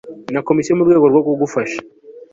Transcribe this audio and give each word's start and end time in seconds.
na 0.33 0.41
komisiyo 0.47 0.73
mu 0.77 0.85
rwego 0.87 1.05
rwo 1.11 1.21
kugufasha 1.27 1.79